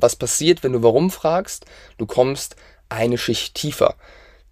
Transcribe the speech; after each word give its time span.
was 0.00 0.16
passiert, 0.16 0.62
wenn 0.62 0.72
du 0.72 0.82
warum 0.82 1.10
fragst? 1.10 1.66
Du 1.98 2.06
kommst 2.06 2.56
eine 2.88 3.18
Schicht 3.18 3.54
tiefer. 3.54 3.96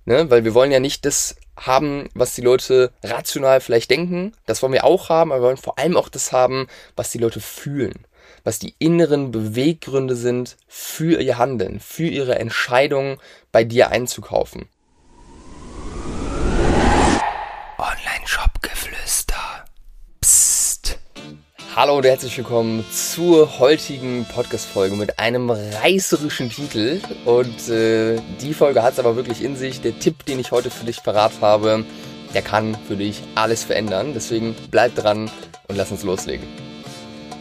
Ne? 0.04 0.30
Weil 0.30 0.45
wir 0.45 0.54
wollen 0.54 0.72
ja 0.72 0.80
nicht 0.80 1.04
das 1.04 1.37
haben, 1.57 2.08
was 2.15 2.34
die 2.34 2.41
Leute 2.41 2.92
rational 3.03 3.60
vielleicht 3.60 3.91
denken. 3.91 4.33
Das 4.47 4.63
wollen 4.63 4.73
wir 4.73 4.84
auch 4.84 5.08
haben, 5.08 5.33
aber 5.33 5.42
wir 5.42 5.47
wollen 5.47 5.57
vor 5.57 5.78
allem 5.78 5.97
auch 5.97 6.08
das 6.08 6.33
haben, 6.33 6.67
was 6.97 7.10
die 7.10 7.18
Leute 7.18 7.41
fühlen. 7.41 8.07
Was 8.45 8.59
die 8.59 8.75
inneren 8.79 9.30
Beweggründe 9.30 10.16
sind 10.16 10.57
für 10.66 11.20
ihr 11.20 11.39
Handeln, 11.39 11.79
für 11.79 12.06
ihre 12.06 12.38
Entscheidung, 12.38 13.20
bei 13.52 13.62
dir 13.62 13.90
einzukaufen. 13.90 14.68
Hallo 21.75 21.96
und 21.96 22.04
herzlich 22.04 22.36
willkommen 22.36 22.84
zur 22.93 23.59
heutigen 23.59 24.27
Podcast-Folge 24.27 24.95
mit 24.95 25.18
einem 25.18 25.48
reißerischen 25.48 26.50
Titel. 26.50 27.00
Und 27.25 27.70
äh, 27.70 28.19
die 28.42 28.52
Folge 28.52 28.83
hat 28.83 28.92
es 28.92 28.98
aber 28.98 29.16
wirklich 29.16 29.42
in 29.42 29.56
sich. 29.56 29.80
Der 29.80 29.98
Tipp, 29.98 30.27
den 30.27 30.38
ich 30.38 30.52
heute 30.52 30.69
für 30.69 30.84
dich 30.84 31.02
parat 31.02 31.32
habe, 31.41 31.87
der 32.34 32.43
kann 32.43 32.77
für 32.87 32.96
dich 32.96 33.23
alles 33.37 33.65
verändern. 33.65 34.12
Deswegen 34.12 34.55
bleib 34.70 34.96
dran 34.96 35.30
und 35.69 35.77
lass 35.77 35.91
uns 35.91 36.02
loslegen. 36.02 36.46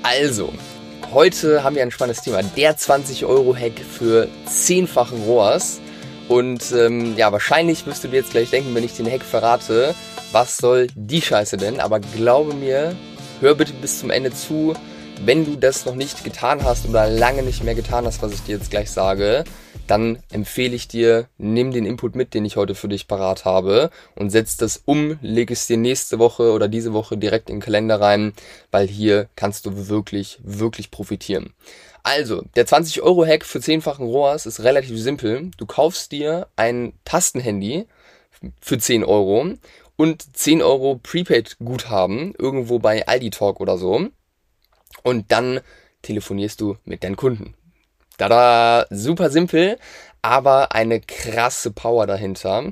Also, 0.02 0.54
heute 1.12 1.66
haben 1.66 1.76
wir 1.76 1.82
ein 1.82 1.92
spannendes 1.92 2.24
Thema. 2.24 2.42
Der 2.42 2.78
20-Euro-Hack 2.78 3.82
für 3.82 4.30
zehnfachen 4.46 5.26
ROAS. 5.26 5.82
Und 6.30 6.72
ähm, 6.72 7.18
ja, 7.18 7.34
wahrscheinlich 7.34 7.86
wirst 7.86 8.06
du 8.06 8.08
dir 8.08 8.22
jetzt 8.22 8.32
gleich 8.32 8.50
denken, 8.50 8.74
wenn 8.76 8.86
ich 8.86 8.96
den 8.96 9.12
Hack 9.12 9.24
verrate, 9.24 9.94
was 10.32 10.56
soll 10.56 10.88
die 10.96 11.22
Scheiße 11.22 11.58
denn? 11.58 11.82
Aber 11.82 12.00
glaube 12.00 12.54
mir, 12.54 12.96
hör 13.42 13.56
bitte 13.56 13.74
bis 13.74 14.00
zum 14.00 14.12
Ende 14.12 14.32
zu. 14.32 14.74
Wenn 15.24 15.46
du 15.46 15.56
das 15.56 15.86
noch 15.86 15.96
nicht 15.96 16.24
getan 16.24 16.64
hast 16.64 16.88
oder 16.88 17.08
lange 17.08 17.44
nicht 17.44 17.64
mehr 17.64 17.76
getan 17.76 18.06
hast, 18.06 18.22
was 18.22 18.34
ich 18.34 18.42
dir 18.42 18.58
jetzt 18.58 18.72
gleich 18.72 18.90
sage, 18.90 19.44
dann 19.88 20.20
empfehle 20.32 20.76
ich 20.76 20.88
dir, 20.88 21.28
nimm 21.38 21.72
den 21.72 21.86
Input 21.86 22.16
mit, 22.16 22.34
den 22.34 22.46
ich 22.46 22.56
heute 22.56 22.76
für 22.76 22.88
dich 22.88 23.08
parat 23.08 23.46
habe 23.46 23.90
und 24.16 24.30
setz 24.30 24.58
das 24.58 24.82
um, 24.86 25.20
leg 25.22 25.52
es 25.52 25.68
dir 25.68 25.78
nächste 25.78 26.18
Woche 26.18 26.54
oder 26.54 26.68
diese 26.68 26.94
Woche 26.94 27.18
direkt 27.18 27.50
in 27.50 27.58
den 27.58 27.62
Kalender 27.62 28.00
rein, 28.00 28.34
weil 28.72 28.88
hier 28.88 29.28
kannst 29.36 29.66
du 29.66 29.90
wirklich, 29.90 30.40
wirklich 30.44 30.92
profitieren. 30.92 31.54
Also, 32.04 32.44
der 32.56 32.66
20-Euro-Hack 32.66 33.46
für 33.46 33.60
10-fachen 33.60 34.06
ROAS 34.06 34.48
ist 34.48 34.64
relativ 34.64 34.98
simpel. 34.98 35.52
Du 35.58 35.66
kaufst 35.68 36.12
dir 36.12 36.48
ein 36.56 36.94
Tastenhandy 37.06 37.86
für 38.60 38.78
10 38.80 39.04
Euro 39.04 39.54
und 40.02 40.36
10 40.36 40.64
Euro 40.64 41.00
Prepaid-Guthaben 41.04 42.34
irgendwo 42.40 42.80
bei 42.80 43.08
Aldi 43.08 43.30
Talk 43.30 43.60
oder 43.60 43.78
so. 43.78 44.08
Und 45.04 45.32
dann 45.32 45.60
telefonierst 46.02 46.60
du 46.60 46.76
mit 46.86 47.04
deinen 47.04 47.18
Kunden. 47.18 47.54
Tada, 48.18 48.88
super 48.90 49.30
simpel, 49.30 49.78
aber 50.24 50.72
eine 50.72 51.02
krasse 51.02 51.70
Power 51.70 52.08
dahinter. 52.08 52.72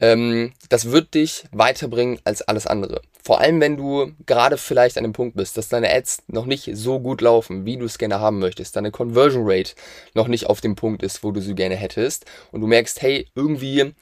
Ähm, 0.00 0.54
das 0.70 0.90
wird 0.90 1.12
dich 1.12 1.44
weiterbringen 1.52 2.18
als 2.24 2.40
alles 2.40 2.66
andere. 2.66 3.02
Vor 3.22 3.42
allem, 3.42 3.60
wenn 3.60 3.76
du 3.76 4.12
gerade 4.24 4.56
vielleicht 4.56 4.96
an 4.96 5.04
dem 5.04 5.12
Punkt 5.12 5.36
bist, 5.36 5.58
dass 5.58 5.68
deine 5.68 5.92
Ads 5.92 6.22
noch 6.28 6.46
nicht 6.46 6.70
so 6.72 6.98
gut 6.98 7.20
laufen, 7.20 7.66
wie 7.66 7.76
du 7.76 7.84
es 7.84 7.98
gerne 7.98 8.20
haben 8.20 8.38
möchtest, 8.38 8.74
deine 8.74 8.90
Conversion 8.90 9.42
Rate 9.44 9.74
noch 10.14 10.28
nicht 10.28 10.46
auf 10.46 10.62
dem 10.62 10.76
Punkt 10.76 11.02
ist, 11.02 11.22
wo 11.22 11.30
du 11.30 11.42
sie 11.42 11.54
gerne 11.54 11.76
hättest 11.76 12.24
und 12.52 12.62
du 12.62 12.66
merkst, 12.66 13.02
hey, 13.02 13.26
irgendwie 13.34 13.92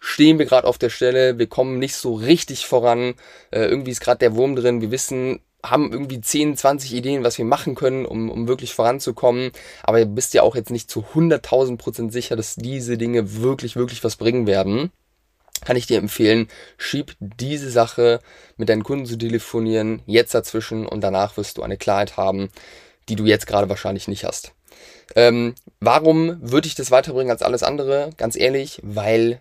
stehen 0.00 0.38
wir 0.38 0.46
gerade 0.46 0.66
auf 0.66 0.78
der 0.78 0.90
Stelle, 0.90 1.38
wir 1.38 1.48
kommen 1.48 1.78
nicht 1.78 1.94
so 1.94 2.14
richtig 2.14 2.66
voran, 2.66 3.14
äh, 3.50 3.66
irgendwie 3.66 3.90
ist 3.90 4.00
gerade 4.00 4.18
der 4.18 4.34
Wurm 4.34 4.56
drin, 4.56 4.80
wir 4.80 4.90
wissen, 4.90 5.40
haben 5.64 5.92
irgendwie 5.92 6.20
10, 6.20 6.56
20 6.56 6.94
Ideen, 6.94 7.24
was 7.24 7.38
wir 7.38 7.44
machen 7.44 7.74
können, 7.74 8.06
um, 8.06 8.30
um 8.30 8.46
wirklich 8.46 8.74
voranzukommen, 8.74 9.50
aber 9.82 9.98
ihr 9.98 10.06
bist 10.06 10.34
ja 10.34 10.42
auch 10.42 10.54
jetzt 10.54 10.70
nicht 10.70 10.90
zu 10.90 11.04
100.000 11.14 11.76
Prozent 11.76 12.12
sicher, 12.12 12.36
dass 12.36 12.54
diese 12.54 12.96
Dinge 12.96 13.40
wirklich, 13.40 13.74
wirklich 13.76 14.04
was 14.04 14.16
bringen 14.16 14.46
werden. 14.46 14.92
Kann 15.64 15.76
ich 15.76 15.86
dir 15.86 15.98
empfehlen, 15.98 16.46
schieb 16.76 17.16
diese 17.18 17.70
Sache 17.70 18.20
mit 18.56 18.68
deinen 18.68 18.84
Kunden 18.84 19.06
zu 19.06 19.16
telefonieren 19.16 20.02
jetzt 20.06 20.32
dazwischen 20.32 20.86
und 20.86 21.00
danach 21.00 21.36
wirst 21.36 21.58
du 21.58 21.62
eine 21.62 21.76
Klarheit 21.76 22.16
haben, 22.16 22.50
die 23.08 23.16
du 23.16 23.24
jetzt 23.24 23.48
gerade 23.48 23.68
wahrscheinlich 23.68 24.06
nicht 24.06 24.24
hast. 24.24 24.52
Ähm, 25.16 25.56
warum 25.80 26.38
würde 26.40 26.68
ich 26.68 26.76
das 26.76 26.92
weiterbringen 26.92 27.32
als 27.32 27.42
alles 27.42 27.64
andere? 27.64 28.10
Ganz 28.16 28.36
ehrlich, 28.36 28.80
weil 28.84 29.40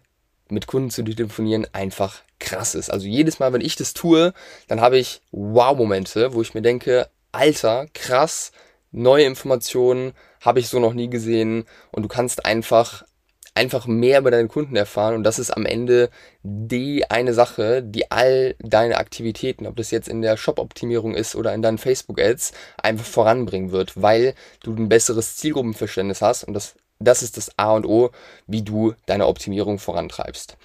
mit 0.52 0.68
Kunden 0.68 0.90
zu 0.90 1.04
telefonieren 1.04 1.68
einfach 1.74 2.22
krass 2.40 2.76
ist. 2.76 2.90
Also 2.90 3.08
jedes 3.08 3.40
Mal, 3.40 3.54
wenn 3.54 3.62
ich 3.62 3.76
das 3.76 3.94
tue, 3.94 4.34
dann 4.68 4.82
habe 4.82 4.98
ich 4.98 5.22
Wow-Momente, 5.32 6.34
wo 6.34 6.42
ich 6.42 6.54
mir 6.54 6.62
denke, 6.62 7.10
Alter, 7.32 7.88
krass, 7.94 8.52
neue 8.92 9.26
Informationen 9.26 10.14
habe 10.42 10.60
ich 10.60 10.70
so 10.70 10.80
noch 10.80 10.94
nie 10.94 11.10
gesehen. 11.10 11.66
Und 11.92 12.04
du 12.04 12.08
kannst 12.08 12.46
einfach 12.46 13.04
einfach 13.58 13.88
mehr 13.88 14.20
über 14.20 14.32
deine 14.32 14.48
Kunden 14.48 14.76
erfahren. 14.76 15.16
Und 15.16 15.24
das 15.24 15.40
ist 15.40 15.52
am 15.52 15.66
Ende 15.66 16.10
die 16.44 17.10
eine 17.10 17.34
Sache, 17.34 17.82
die 17.84 18.12
all 18.12 18.56
deine 18.60 18.98
Aktivitäten, 18.98 19.66
ob 19.66 19.76
das 19.76 19.92
jetzt 19.92 20.08
in 20.08 20.22
der 20.22 20.38
Shop-Optimierung 20.38 21.16
ist 21.16 21.36
oder 21.36 21.54
in 21.54 21.62
deinen 21.62 21.80
Facebook-Ads, 21.80 22.54
einfach 22.78 23.06
voranbringen 23.06 23.72
wird, 23.72 24.00
weil 24.02 24.36
du 24.64 24.76
ein 24.76 24.90
besseres 24.90 25.38
Zielgruppenverständnis 25.38 26.22
hast. 26.22 26.44
Und 26.44 26.54
das 26.54 26.76
das 27.00 27.24
ist 27.24 27.38
das 27.38 27.58
A 27.58 27.74
und 27.74 27.86
O, 27.86 28.12
wie 28.48 28.64
du 28.64 28.94
deine 29.06 29.28
Optimierung 29.28 29.80
vorantreibst. 29.80 30.58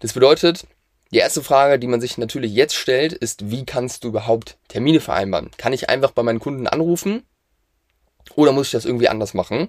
Das 0.00 0.12
bedeutet, 0.12 0.66
die 1.12 1.18
erste 1.18 1.42
Frage, 1.42 1.78
die 1.78 1.86
man 1.86 2.00
sich 2.00 2.18
natürlich 2.18 2.52
jetzt 2.52 2.74
stellt, 2.74 3.12
ist, 3.12 3.50
wie 3.50 3.64
kannst 3.64 4.04
du 4.04 4.08
überhaupt 4.08 4.58
Termine 4.68 5.00
vereinbaren? 5.00 5.50
Kann 5.56 5.72
ich 5.72 5.88
einfach 5.88 6.10
bei 6.10 6.22
meinen 6.22 6.40
Kunden 6.40 6.66
anrufen? 6.66 7.22
Oder 8.34 8.52
muss 8.52 8.66
ich 8.66 8.72
das 8.72 8.84
irgendwie 8.84 9.08
anders 9.08 9.32
machen? 9.32 9.68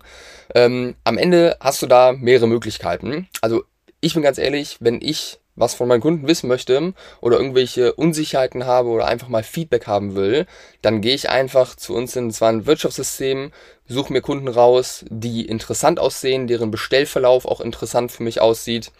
Ähm, 0.55 0.95
am 1.03 1.17
Ende 1.17 1.57
hast 1.59 1.81
du 1.81 1.85
da 1.85 2.11
mehrere 2.11 2.47
Möglichkeiten. 2.47 3.29
Also 3.41 3.63
ich 4.01 4.15
bin 4.15 4.23
ganz 4.23 4.39
ehrlich, 4.39 4.77
wenn 4.79 4.99
ich 5.01 5.39
was 5.57 5.73
von 5.73 5.87
meinen 5.89 6.01
Kunden 6.01 6.27
wissen 6.27 6.47
möchte 6.47 6.93
oder 7.19 7.37
irgendwelche 7.37 7.93
Unsicherheiten 7.93 8.65
habe 8.65 8.89
oder 8.89 9.07
einfach 9.07 9.27
mal 9.27 9.43
Feedback 9.43 9.87
haben 9.87 10.15
will, 10.15 10.45
dann 10.81 11.01
gehe 11.01 11.15
ich 11.15 11.29
einfach 11.29 11.75
zu 11.75 11.93
uns 11.95 12.15
in 12.15 12.31
zwar 12.31 12.49
ein 12.49 12.65
Wirtschaftssystem, 12.65 13.51
suche 13.87 14.13
mir 14.13 14.21
Kunden 14.21 14.47
raus, 14.47 15.03
die 15.09 15.45
interessant 15.45 15.99
aussehen, 15.99 16.47
deren 16.47 16.71
Bestellverlauf 16.71 17.45
auch 17.45 17.59
interessant 17.59 18.11
für 18.11 18.23
mich 18.23 18.39
aussieht 18.39 18.91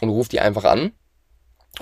und 0.00 0.08
rufe 0.08 0.30
die 0.30 0.40
einfach 0.40 0.64
an. 0.64 0.92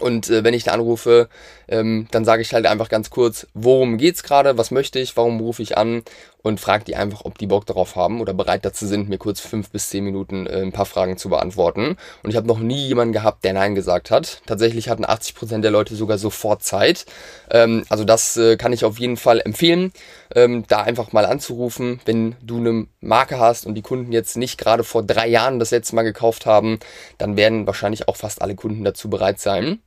Und 0.01 0.29
äh, 0.29 0.43
wenn 0.43 0.55
ich 0.55 0.65
da 0.65 0.73
anrufe, 0.73 1.29
ähm, 1.69 2.09
dann 2.11 2.25
sage 2.25 2.43
ich 2.43 2.53
halt 2.53 2.67
einfach 2.67 2.89
ganz 2.89 3.11
kurz, 3.11 3.47
worum 3.55 3.97
geht's 3.97 4.23
gerade, 4.23 4.59
was 4.59 4.71
möchte 4.71 4.99
ich, 4.99 5.17
warum 5.17 5.41
rufe 5.41 5.63
ich 5.63 5.79
an 5.79 6.03
und 6.43 6.61
frage 6.61 6.85
die 6.85 6.95
einfach, 6.95 7.25
ob 7.25 7.39
die 7.39 7.47
Bock 7.47 7.65
darauf 7.65 7.97
haben 7.97 8.21
oder 8.21 8.35
bereit 8.35 8.65
dazu 8.65 8.87
sind, 8.87 9.09
mir 9.09 9.17
kurz 9.17 9.41
fünf 9.41 9.71
bis 9.71 9.89
zehn 9.89 10.05
Minuten 10.05 10.47
äh, 10.47 10.61
ein 10.61 10.73
paar 10.73 10.85
Fragen 10.85 11.17
zu 11.17 11.31
beantworten. 11.31 11.97
Und 12.23 12.31
ich 12.31 12.37
habe 12.37 12.47
noch 12.47 12.59
nie 12.59 12.87
jemanden 12.87 13.15
gehabt, 13.15 13.45
der 13.45 13.55
Nein 13.55 13.75
gesagt 13.75 14.11
hat. 14.11 14.43
Tatsächlich 14.47 14.91
hatten 14.91 15.07
80 15.07 15.35
Prozent 15.35 15.65
der 15.65 15.71
Leute 15.71 15.95
sogar 15.97 16.19
sofort 16.19 16.63
Zeit. 16.63 17.07
Ähm, 17.51 17.85
also 17.89 18.05
das 18.05 18.37
äh, 18.37 18.57
kann 18.57 18.75
ich 18.75 18.85
auf 18.85 18.99
jeden 18.99 19.17
Fall 19.17 19.41
empfehlen, 19.41 19.93
ähm, 20.35 20.65
da 20.69 20.83
einfach 20.83 21.13
mal 21.13 21.25
anzurufen, 21.25 22.01
wenn 22.05 22.35
du 22.43 22.59
eine 22.59 22.87
Marke 23.01 23.39
hast 23.39 23.65
und 23.65 23.75
die 23.75 23.83
Kunden 23.83 24.13
jetzt 24.13 24.37
nicht 24.37 24.59
gerade 24.59 24.85
vor 24.85 25.03
drei 25.03 25.29
Jahren 25.29 25.59
das 25.59 25.71
letzte 25.71 25.95
Mal 25.95 26.03
gekauft 26.03 26.45
haben, 26.47 26.79
dann 27.17 27.39
werden 27.39 27.67
wahrscheinlich 27.67 28.07
auch 28.09 28.17
fast 28.17 28.43
alle 28.43 28.55
Kunden 28.55 28.85
dazu 28.85 29.09
bereit 29.09 29.41
sein. 29.41 29.81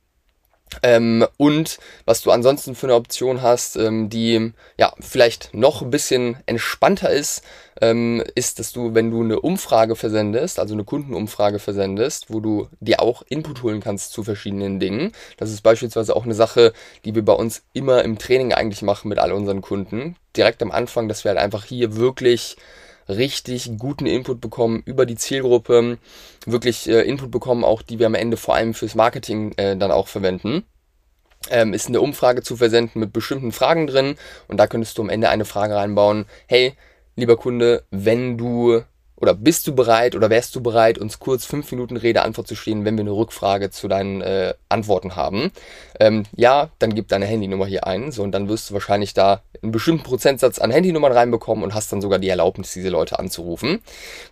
Ähm, 0.82 1.26
und 1.36 1.78
was 2.04 2.20
du 2.20 2.30
ansonsten 2.30 2.74
für 2.74 2.86
eine 2.86 2.94
Option 2.94 3.42
hast, 3.42 3.76
ähm, 3.76 4.08
die 4.08 4.52
ja 4.78 4.92
vielleicht 5.00 5.54
noch 5.54 5.82
ein 5.82 5.90
bisschen 5.90 6.38
entspannter 6.46 7.10
ist, 7.10 7.42
ähm, 7.80 8.22
ist, 8.34 8.58
dass 8.58 8.72
du, 8.72 8.94
wenn 8.94 9.10
du 9.10 9.22
eine 9.22 9.40
Umfrage 9.40 9.96
versendest, 9.96 10.58
also 10.58 10.74
eine 10.74 10.84
Kundenumfrage 10.84 11.58
versendest, 11.58 12.26
wo 12.28 12.40
du 12.40 12.68
dir 12.80 13.00
auch 13.00 13.22
Input 13.28 13.62
holen 13.62 13.80
kannst 13.80 14.12
zu 14.12 14.24
verschiedenen 14.24 14.80
Dingen. 14.80 15.12
Das 15.36 15.50
ist 15.50 15.62
beispielsweise 15.62 16.14
auch 16.16 16.24
eine 16.24 16.34
Sache, 16.34 16.72
die 17.04 17.14
wir 17.14 17.24
bei 17.24 17.32
uns 17.32 17.62
immer 17.72 18.04
im 18.04 18.18
Training 18.18 18.52
eigentlich 18.52 18.82
machen 18.82 19.08
mit 19.08 19.18
all 19.18 19.32
unseren 19.32 19.60
Kunden. 19.60 20.16
Direkt 20.36 20.62
am 20.62 20.70
Anfang, 20.70 21.08
dass 21.08 21.24
wir 21.24 21.30
halt 21.30 21.40
einfach 21.40 21.64
hier 21.64 21.96
wirklich 21.96 22.56
richtig 23.08 23.70
guten 23.78 24.06
Input 24.06 24.40
bekommen 24.40 24.82
über 24.84 25.06
die 25.06 25.16
Zielgruppe, 25.16 25.98
wirklich 26.46 26.88
äh, 26.88 27.02
Input 27.02 27.30
bekommen, 27.30 27.64
auch 27.64 27.82
die 27.82 27.98
wir 27.98 28.06
am 28.06 28.14
Ende 28.14 28.36
vor 28.36 28.54
allem 28.54 28.74
fürs 28.74 28.94
Marketing 28.94 29.52
äh, 29.56 29.76
dann 29.76 29.90
auch 29.90 30.08
verwenden. 30.08 30.64
Ähm, 31.50 31.72
ist 31.72 31.88
eine 31.88 32.00
Umfrage 32.00 32.42
zu 32.42 32.56
versenden 32.56 33.00
mit 33.00 33.12
bestimmten 33.12 33.52
Fragen 33.52 33.86
drin 33.86 34.16
und 34.48 34.58
da 34.58 34.66
könntest 34.66 34.98
du 34.98 35.02
am 35.02 35.08
Ende 35.08 35.28
eine 35.28 35.44
Frage 35.44 35.76
reinbauen, 35.76 36.26
hey, 36.46 36.74
lieber 37.16 37.36
Kunde, 37.36 37.84
wenn 37.90 38.36
du 38.36 38.82
oder 39.20 39.34
bist 39.34 39.66
du 39.66 39.74
bereit 39.74 40.14
oder 40.14 40.30
wärst 40.30 40.54
du 40.54 40.62
bereit, 40.62 40.98
uns 40.98 41.18
kurz 41.18 41.44
fünf 41.44 41.70
Minuten 41.72 41.96
Rede 41.96 42.22
Antwort 42.22 42.46
zu 42.46 42.54
stehen, 42.54 42.84
wenn 42.84 42.96
wir 42.96 43.02
eine 43.02 43.10
Rückfrage 43.10 43.70
zu 43.70 43.88
deinen 43.88 44.20
äh, 44.20 44.54
Antworten 44.68 45.16
haben? 45.16 45.50
Ähm, 45.98 46.24
ja, 46.36 46.70
dann 46.78 46.94
gib 46.94 47.08
deine 47.08 47.26
Handynummer 47.26 47.66
hier 47.66 47.86
ein, 47.86 48.12
so 48.12 48.22
und 48.22 48.32
dann 48.32 48.48
wirst 48.48 48.70
du 48.70 48.74
wahrscheinlich 48.74 49.14
da 49.14 49.42
einen 49.62 49.72
bestimmten 49.72 50.04
Prozentsatz 50.04 50.58
an 50.58 50.70
Handynummern 50.70 51.12
reinbekommen 51.12 51.64
und 51.64 51.74
hast 51.74 51.92
dann 51.92 52.00
sogar 52.00 52.18
die 52.18 52.28
Erlaubnis, 52.28 52.72
diese 52.72 52.90
Leute 52.90 53.18
anzurufen. 53.18 53.80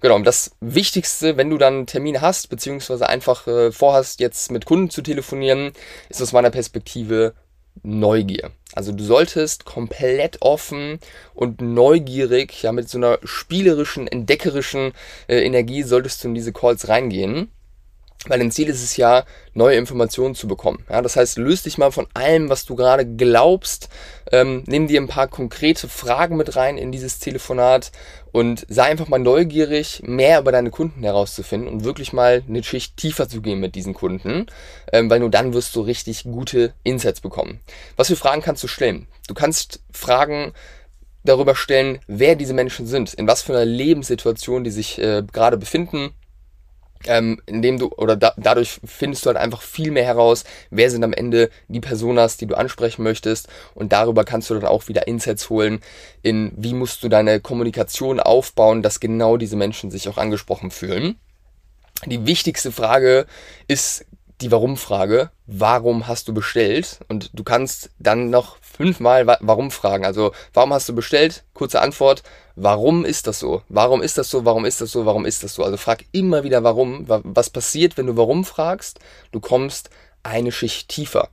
Genau, 0.00 0.14
und 0.14 0.24
das 0.24 0.52
Wichtigste, 0.60 1.36
wenn 1.36 1.50
du 1.50 1.58
dann 1.58 1.86
Termine 1.86 2.20
hast, 2.20 2.48
beziehungsweise 2.48 3.08
einfach 3.08 3.46
äh, 3.48 3.72
vorhast, 3.72 4.20
jetzt 4.20 4.52
mit 4.52 4.66
Kunden 4.66 4.90
zu 4.90 5.02
telefonieren, 5.02 5.72
ist 6.08 6.22
aus 6.22 6.32
meiner 6.32 6.50
Perspektive 6.50 7.34
Neugier. 7.86 8.50
Also 8.74 8.92
du 8.92 9.04
solltest 9.04 9.64
komplett 9.64 10.42
offen 10.42 10.98
und 11.34 11.60
neugierig, 11.60 12.62
ja 12.62 12.72
mit 12.72 12.88
so 12.88 12.98
einer 12.98 13.18
spielerischen, 13.24 14.08
entdeckerischen 14.08 14.92
äh, 15.28 15.42
Energie 15.44 15.82
solltest 15.82 16.22
du 16.22 16.28
in 16.28 16.34
diese 16.34 16.52
Calls 16.52 16.88
reingehen. 16.88 17.48
Weil 18.28 18.38
dein 18.38 18.50
Ziel 18.50 18.68
ist 18.68 18.82
es 18.82 18.96
ja, 18.96 19.24
neue 19.54 19.76
Informationen 19.76 20.34
zu 20.34 20.48
bekommen. 20.48 20.84
Ja, 20.90 21.02
das 21.02 21.16
heißt, 21.16 21.38
löst 21.38 21.66
dich 21.66 21.78
mal 21.78 21.92
von 21.92 22.06
allem, 22.14 22.48
was 22.48 22.64
du 22.64 22.76
gerade 22.76 23.06
glaubst, 23.06 23.88
ähm, 24.32 24.64
nimm 24.66 24.86
dir 24.86 25.00
ein 25.00 25.08
paar 25.08 25.28
konkrete 25.28 25.88
Fragen 25.88 26.36
mit 26.36 26.56
rein 26.56 26.78
in 26.78 26.92
dieses 26.92 27.18
Telefonat 27.18 27.92
und 28.32 28.66
sei 28.68 28.82
einfach 28.84 29.08
mal 29.08 29.18
neugierig, 29.18 30.02
mehr 30.04 30.40
über 30.40 30.52
deine 30.52 30.70
Kunden 30.70 31.02
herauszufinden 31.02 31.68
und 31.68 31.84
wirklich 31.84 32.12
mal 32.12 32.42
eine 32.46 32.62
Schicht 32.62 32.96
tiefer 32.96 33.28
zu 33.28 33.40
gehen 33.40 33.60
mit 33.60 33.74
diesen 33.74 33.94
Kunden, 33.94 34.46
ähm, 34.92 35.08
weil 35.08 35.20
nur 35.20 35.30
dann 35.30 35.54
wirst 35.54 35.74
du 35.76 35.80
richtig 35.80 36.24
gute 36.24 36.74
Insights 36.82 37.20
bekommen. 37.20 37.60
Was 37.96 38.08
für 38.08 38.16
Fragen 38.16 38.42
kannst 38.42 38.62
du 38.62 38.68
stellen? 38.68 39.06
Du 39.28 39.34
kannst 39.34 39.80
Fragen 39.90 40.52
darüber 41.24 41.54
stellen, 41.54 41.98
wer 42.06 42.36
diese 42.36 42.54
Menschen 42.54 42.86
sind, 42.86 43.14
in 43.14 43.26
was 43.26 43.42
für 43.42 43.52
einer 43.52 43.64
Lebenssituation 43.64 44.64
die 44.64 44.70
sich 44.70 44.98
äh, 44.98 45.22
gerade 45.32 45.56
befinden 45.56 46.14
ähm, 47.06 47.40
indem 47.46 47.78
du 47.78 47.88
oder 47.88 48.16
da, 48.16 48.32
dadurch 48.36 48.80
findest 48.84 49.24
du 49.24 49.28
halt 49.28 49.36
einfach 49.36 49.62
viel 49.62 49.90
mehr 49.90 50.04
heraus, 50.04 50.44
wer 50.70 50.90
sind 50.90 51.04
am 51.04 51.12
Ende 51.12 51.50
die 51.68 51.80
Personas, 51.80 52.36
die 52.36 52.46
du 52.46 52.54
ansprechen 52.54 53.02
möchtest 53.02 53.48
und 53.74 53.92
darüber 53.92 54.24
kannst 54.24 54.50
du 54.50 54.54
dann 54.54 54.64
auch 54.64 54.88
wieder 54.88 55.06
Insights 55.06 55.50
holen 55.50 55.80
in 56.22 56.52
wie 56.56 56.74
musst 56.74 57.02
du 57.02 57.08
deine 57.08 57.40
Kommunikation 57.40 58.20
aufbauen, 58.20 58.82
dass 58.82 59.00
genau 59.00 59.36
diese 59.36 59.56
Menschen 59.56 59.90
sich 59.90 60.08
auch 60.08 60.18
angesprochen 60.18 60.70
fühlen. 60.70 61.16
Die 62.04 62.26
wichtigste 62.26 62.72
Frage 62.72 63.26
ist 63.68 64.04
die 64.40 64.52
Warum-Frage. 64.52 65.30
Warum 65.46 66.06
hast 66.06 66.28
du 66.28 66.34
bestellt? 66.34 67.00
Und 67.08 67.30
du 67.32 67.44
kannst 67.44 67.90
dann 67.98 68.30
noch 68.30 68.58
fünfmal 68.60 69.26
Warum 69.40 69.70
fragen. 69.70 70.04
Also, 70.04 70.32
warum 70.52 70.72
hast 70.72 70.88
du 70.88 70.94
bestellt? 70.94 71.44
Kurze 71.54 71.80
Antwort. 71.80 72.22
Warum 72.54 73.04
ist 73.04 73.26
das 73.26 73.38
so? 73.38 73.62
Warum 73.68 74.02
ist 74.02 74.18
das 74.18 74.30
so? 74.30 74.44
Warum 74.44 74.64
ist 74.64 74.80
das 74.80 74.90
so? 74.92 75.06
Warum 75.06 75.24
ist 75.24 75.42
das 75.42 75.54
so? 75.54 75.64
Also 75.64 75.76
frag 75.76 76.04
immer 76.12 76.44
wieder 76.44 76.64
warum. 76.64 77.04
Was 77.06 77.50
passiert, 77.50 77.96
wenn 77.96 78.06
du 78.06 78.16
warum 78.16 78.44
fragst? 78.44 78.98
Du 79.32 79.40
kommst 79.40 79.90
eine 80.22 80.52
Schicht 80.52 80.88
tiefer. 80.88 81.28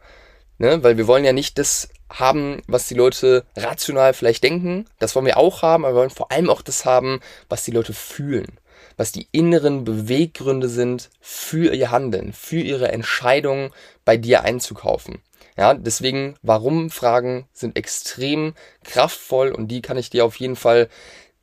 Ne? 0.58 0.84
Weil 0.84 0.98
wir 0.98 1.08
wollen 1.08 1.26
ja 1.26 1.34
nicht 1.34 1.58
das 1.58 1.90
haben, 2.10 2.62
was 2.68 2.88
die 2.88 2.94
Leute 2.94 3.46
rational 3.56 4.14
vielleicht 4.14 4.44
denken. 4.44 4.86
Das 5.00 5.16
wollen 5.16 5.26
wir 5.26 5.38
auch 5.38 5.62
haben, 5.62 5.86
aber 5.86 5.96
wir 5.96 6.00
wollen 6.00 6.10
vor 6.10 6.32
allem 6.32 6.50
auch 6.50 6.62
das 6.62 6.86
haben, 6.86 7.20
was 7.50 7.64
die 7.64 7.72
Leute 7.72 7.94
fühlen 7.94 8.60
was 8.98 9.12
die 9.12 9.28
inneren 9.32 9.84
Beweggründe 9.84 10.70
sind 10.70 11.10
für 11.20 11.74
ihr 11.74 11.92
Handeln, 11.92 12.34
für 12.34 12.60
ihre 12.60 12.92
Entscheidung, 12.92 13.72
bei 14.06 14.18
dir 14.18 14.44
einzukaufen. 14.44 15.22
Ja, 15.58 15.74
deswegen, 15.74 16.36
warum 16.42 16.90
Fragen 16.90 17.48
sind 17.54 17.78
extrem 17.78 18.54
kraftvoll 18.84 19.52
und 19.52 19.68
die 19.68 19.82
kann 19.82 19.98
ich 19.98 20.10
dir 20.10 20.26
auf 20.26 20.36
jeden 20.38 20.56
Fall 20.56 20.90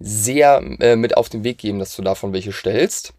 sehr 0.01 0.63
äh, 0.81 0.97
mit 0.97 1.17
auf 1.17 1.29
den 1.29 1.45
Weg 1.45 1.59
geben, 1.59 1.79
dass 1.79 1.95
du 1.95 2.03
davon 2.03 2.33
welche 2.33 2.53
stellst. 2.53 3.13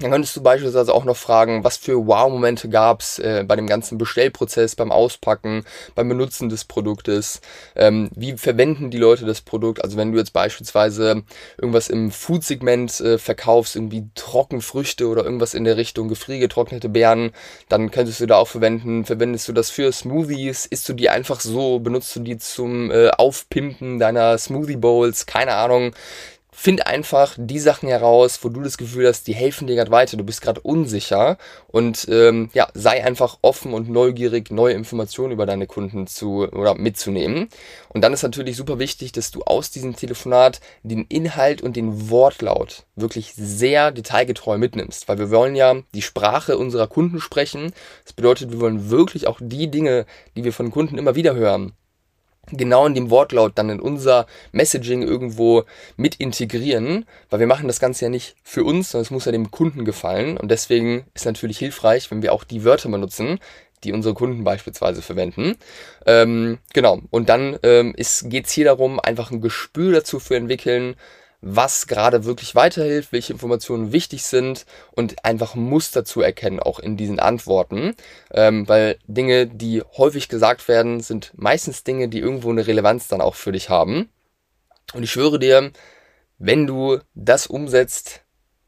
Dann 0.00 0.10
könntest 0.10 0.34
du 0.34 0.42
beispielsweise 0.42 0.94
auch 0.94 1.04
noch 1.04 1.16
fragen, 1.16 1.62
was 1.62 1.76
für 1.76 2.06
Wow-Momente 2.06 2.70
gab's 2.70 3.18
äh, 3.18 3.44
bei 3.46 3.54
dem 3.54 3.66
ganzen 3.66 3.98
Bestellprozess, 3.98 4.74
beim 4.74 4.90
Auspacken, 4.90 5.64
beim 5.94 6.08
Benutzen 6.08 6.48
des 6.48 6.64
Produktes, 6.64 7.42
ähm, 7.76 8.08
wie 8.14 8.38
verwenden 8.38 8.90
die 8.90 8.98
Leute 8.98 9.26
das 9.26 9.42
Produkt. 9.42 9.84
Also 9.84 9.98
wenn 9.98 10.12
du 10.12 10.18
jetzt 10.18 10.32
beispielsweise 10.32 11.22
irgendwas 11.58 11.88
im 11.88 12.10
Food-Segment 12.10 13.00
äh, 13.00 13.18
verkaufst, 13.18 13.76
irgendwie 13.76 14.08
Trockenfrüchte 14.14 15.06
oder 15.06 15.22
irgendwas 15.22 15.52
in 15.52 15.64
der 15.64 15.76
Richtung, 15.76 16.08
gefriergetrocknete 16.08 16.88
Beeren, 16.88 17.32
dann 17.68 17.90
könntest 17.90 18.20
du 18.20 18.26
da 18.26 18.36
auch 18.36 18.48
verwenden. 18.48 19.04
Verwendest 19.04 19.48
du 19.48 19.52
das 19.52 19.68
für 19.68 19.92
Smoothies? 19.92 20.64
Isst 20.64 20.88
du 20.88 20.94
die 20.94 21.10
einfach 21.10 21.40
so? 21.40 21.78
Benutzt 21.78 22.16
du 22.16 22.20
die 22.20 22.38
zum 22.38 22.90
äh, 22.90 23.10
Aufpimpen 23.10 23.98
deiner 23.98 24.38
Smoothie 24.38 24.76
Bowls? 24.76 25.26
Keine 25.26 25.56
Ahnung 25.56 25.92
find 26.52 26.86
einfach 26.86 27.36
die 27.38 27.58
Sachen 27.58 27.88
heraus, 27.88 28.40
wo 28.42 28.48
du 28.48 28.60
das 28.60 28.78
Gefühl 28.78 29.06
hast, 29.06 29.26
die 29.26 29.34
helfen 29.34 29.66
dir 29.66 29.76
gerade 29.76 29.90
weiter, 29.90 30.16
du 30.16 30.24
bist 30.24 30.42
gerade 30.42 30.60
unsicher 30.60 31.38
und 31.68 32.06
ähm, 32.10 32.50
ja, 32.52 32.68
sei 32.74 33.04
einfach 33.04 33.38
offen 33.42 33.72
und 33.72 33.88
neugierig, 33.88 34.50
neue 34.50 34.74
Informationen 34.74 35.32
über 35.32 35.46
deine 35.46 35.66
Kunden 35.66 36.06
zu 36.06 36.48
oder 36.48 36.74
mitzunehmen. 36.74 37.48
Und 37.88 38.02
dann 38.02 38.12
ist 38.12 38.22
natürlich 38.22 38.56
super 38.56 38.78
wichtig, 38.78 39.12
dass 39.12 39.30
du 39.30 39.42
aus 39.42 39.70
diesem 39.70 39.96
Telefonat 39.96 40.60
den 40.82 41.04
Inhalt 41.08 41.62
und 41.62 41.76
den 41.76 42.10
Wortlaut 42.10 42.84
wirklich 42.96 43.32
sehr 43.34 43.90
detailgetreu 43.92 44.58
mitnimmst, 44.58 45.08
weil 45.08 45.18
wir 45.18 45.30
wollen 45.30 45.54
ja 45.54 45.76
die 45.94 46.02
Sprache 46.02 46.58
unserer 46.58 46.86
Kunden 46.86 47.20
sprechen. 47.20 47.72
Das 48.04 48.12
bedeutet, 48.12 48.52
wir 48.52 48.60
wollen 48.60 48.90
wirklich 48.90 49.26
auch 49.26 49.38
die 49.40 49.70
Dinge, 49.70 50.06
die 50.36 50.44
wir 50.44 50.52
von 50.52 50.70
Kunden 50.70 50.98
immer 50.98 51.14
wieder 51.14 51.34
hören, 51.34 51.72
genau 52.52 52.86
in 52.86 52.94
dem 52.94 53.10
Wortlaut 53.10 53.52
dann 53.56 53.70
in 53.70 53.80
unser 53.80 54.26
Messaging 54.52 55.02
irgendwo 55.02 55.64
mit 55.96 56.16
integrieren, 56.16 57.06
weil 57.28 57.40
wir 57.40 57.46
machen 57.46 57.68
das 57.68 57.80
Ganze 57.80 58.06
ja 58.06 58.08
nicht 58.08 58.34
für 58.42 58.64
uns, 58.64 58.90
sondern 58.90 59.04
es 59.04 59.10
muss 59.10 59.24
ja 59.24 59.32
dem 59.32 59.50
Kunden 59.50 59.84
gefallen 59.84 60.36
und 60.36 60.50
deswegen 60.50 61.04
ist 61.14 61.26
natürlich 61.26 61.58
hilfreich, 61.58 62.10
wenn 62.10 62.22
wir 62.22 62.32
auch 62.32 62.44
die 62.44 62.64
Wörter 62.64 62.88
benutzen, 62.88 63.38
die 63.84 63.92
unsere 63.92 64.14
Kunden 64.14 64.44
beispielsweise 64.44 65.00
verwenden. 65.00 65.56
Ähm, 66.06 66.58
genau, 66.72 67.00
und 67.10 67.28
dann 67.28 67.58
ähm, 67.62 67.94
geht 67.94 68.46
es 68.46 68.52
hier 68.52 68.66
darum, 68.66 69.00
einfach 69.00 69.30
ein 69.30 69.40
Gespür 69.40 69.92
dazu 69.92 70.18
zu 70.18 70.34
entwickeln, 70.34 70.96
was 71.42 71.86
gerade 71.86 72.24
wirklich 72.24 72.54
weiterhilft, 72.54 73.12
welche 73.12 73.32
Informationen 73.32 73.92
wichtig 73.92 74.24
sind 74.24 74.66
und 74.92 75.24
einfach 75.24 75.54
Muster 75.54 76.04
zu 76.04 76.20
erkennen, 76.20 76.60
auch 76.60 76.78
in 76.78 76.96
diesen 76.96 77.18
Antworten. 77.18 77.94
Ähm, 78.30 78.68
weil 78.68 78.98
Dinge, 79.06 79.46
die 79.46 79.82
häufig 79.96 80.28
gesagt 80.28 80.68
werden, 80.68 81.00
sind 81.00 81.32
meistens 81.36 81.82
Dinge, 81.82 82.08
die 82.08 82.18
irgendwo 82.18 82.50
eine 82.50 82.66
Relevanz 82.66 83.08
dann 83.08 83.20
auch 83.20 83.34
für 83.34 83.52
dich 83.52 83.70
haben. 83.70 84.10
Und 84.92 85.02
ich 85.02 85.10
schwöre 85.10 85.38
dir, 85.38 85.72
wenn 86.38 86.66
du 86.66 86.98
das 87.14 87.46
umsetzt, 87.46 88.22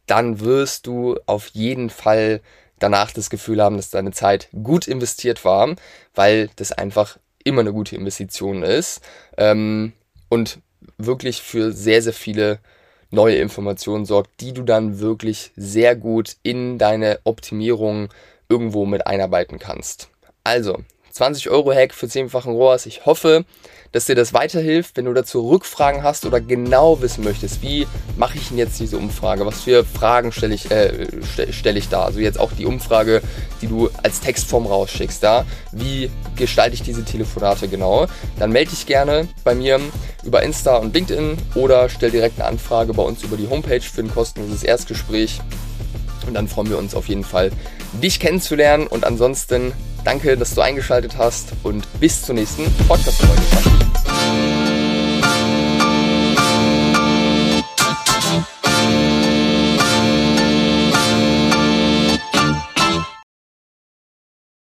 dann 0.06 0.40
wirst 0.40 0.86
du 0.86 1.18
auf 1.26 1.48
jeden 1.48 1.90
Fall 1.90 2.40
danach 2.78 3.12
das 3.12 3.30
Gefühl 3.30 3.62
haben, 3.62 3.76
dass 3.76 3.90
deine 3.90 4.12
Zeit 4.12 4.48
gut 4.62 4.88
investiert 4.88 5.44
war, 5.44 5.74
weil 6.14 6.50
das 6.56 6.72
einfach 6.72 7.18
immer 7.44 7.60
eine 7.60 7.72
gute 7.72 7.96
Investition 7.96 8.62
ist. 8.62 9.00
Ähm, 9.36 9.92
und 10.28 10.60
wirklich 10.98 11.42
für 11.42 11.72
sehr, 11.72 12.02
sehr 12.02 12.12
viele 12.12 12.58
neue 13.10 13.36
Informationen 13.36 14.06
sorgt, 14.06 14.40
die 14.40 14.52
du 14.52 14.62
dann 14.62 14.98
wirklich 15.00 15.52
sehr 15.56 15.96
gut 15.96 16.36
in 16.42 16.78
deine 16.78 17.20
Optimierung 17.24 18.08
irgendwo 18.48 18.86
mit 18.86 19.06
einarbeiten 19.06 19.58
kannst. 19.58 20.08
Also, 20.44 20.78
20 21.12 21.50
Euro 21.50 21.72
Hack 21.72 21.92
für 21.94 22.06
10-fachen 22.06 22.52
ROAS. 22.52 22.86
Ich 22.86 23.04
hoffe, 23.06 23.44
dass 23.92 24.06
dir 24.06 24.14
das 24.14 24.32
weiterhilft. 24.32 24.96
Wenn 24.96 25.04
du 25.04 25.12
dazu 25.12 25.48
Rückfragen 25.48 26.02
hast 26.02 26.24
oder 26.24 26.40
genau 26.40 27.00
wissen 27.02 27.22
möchtest, 27.22 27.62
wie 27.62 27.86
mache 28.16 28.38
ich 28.38 28.48
denn 28.48 28.58
jetzt 28.58 28.80
diese 28.80 28.96
Umfrage? 28.96 29.44
Was 29.44 29.60
für 29.60 29.84
Fragen 29.84 30.32
stelle 30.32 30.54
ich, 30.54 30.70
äh, 30.70 31.06
stelle 31.50 31.78
ich 31.78 31.88
da? 31.88 32.04
Also 32.04 32.20
jetzt 32.20 32.40
auch 32.40 32.52
die 32.52 32.64
Umfrage, 32.64 33.20
die 33.60 33.66
du 33.66 33.90
als 34.02 34.20
Textform 34.20 34.66
rausschickst. 34.66 35.22
Da, 35.22 35.44
wie 35.70 36.10
gestalte 36.36 36.74
ich 36.74 36.82
diese 36.82 37.04
Telefonate 37.04 37.68
genau? 37.68 38.06
Dann 38.38 38.50
melde 38.50 38.70
dich 38.70 38.86
gerne 38.86 39.28
bei 39.44 39.54
mir 39.54 39.78
über 40.24 40.42
Insta 40.42 40.76
und 40.76 40.94
LinkedIn 40.94 41.36
oder 41.54 41.88
stell 41.90 42.10
direkt 42.10 42.40
eine 42.40 42.48
Anfrage 42.48 42.94
bei 42.94 43.02
uns 43.02 43.22
über 43.22 43.36
die 43.36 43.48
Homepage 43.48 43.82
für 43.82 44.00
ein 44.00 44.10
kostenloses 44.10 44.64
Erstgespräch. 44.64 45.40
Und 46.26 46.34
dann 46.34 46.48
freuen 46.48 46.70
wir 46.70 46.78
uns 46.78 46.94
auf 46.94 47.08
jeden 47.08 47.24
Fall, 47.24 47.50
dich 48.00 48.20
kennenzulernen. 48.20 48.86
Und 48.86 49.04
ansonsten 49.04 49.72
danke, 50.04 50.36
dass 50.36 50.54
du 50.54 50.60
eingeschaltet 50.60 51.16
hast 51.18 51.52
und 51.62 51.86
bis 52.00 52.22
zur 52.22 52.34
nächsten 52.34 52.64
Podcast-Folge. 52.86 53.91